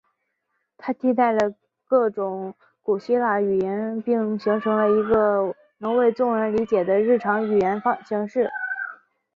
[0.79, 1.53] 它替代了
[1.87, 8.49] 各种古希腊语方言并形成了一个能为众人理解的日常语言形式。